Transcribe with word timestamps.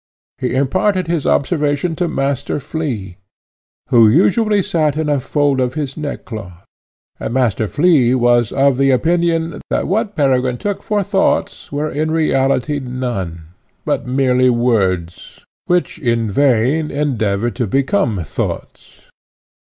He 0.39 0.55
imparted 0.55 1.05
his 1.05 1.27
observation 1.27 1.95
to 1.97 2.07
Master 2.07 2.59
Flea, 2.59 3.17
who 3.89 4.07
usually 4.09 4.63
sate 4.63 4.97
in 4.97 5.09
a 5.09 5.19
fold 5.19 5.61
of 5.61 5.75
his 5.75 5.95
neckcloth, 5.95 6.65
and 7.19 7.35
Master 7.35 7.67
Flea 7.67 8.15
was 8.15 8.51
of 8.51 8.79
opinion, 8.79 9.61
that 9.69 9.87
what 9.87 10.15
Peregrine 10.15 10.57
took 10.57 10.81
for 10.81 11.03
thoughts 11.03 11.71
were 11.71 11.91
in 11.91 12.09
reality 12.09 12.79
none, 12.79 13.41
but 13.85 14.07
merely 14.07 14.49
words, 14.49 15.45
which 15.65 15.99
in 15.99 16.27
vain 16.27 16.89
endeavoured 16.89 17.55
to 17.57 17.67
become 17.67 18.23
thoughts. 18.23 19.01